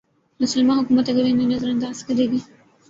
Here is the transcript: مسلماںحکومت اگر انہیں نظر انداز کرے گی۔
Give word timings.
مسلماںحکومت 0.39 1.09
اگر 1.09 1.23
انہیں 1.25 1.47
نظر 1.47 1.69
انداز 1.69 2.03
کرے 2.03 2.25
گی۔ 2.31 2.39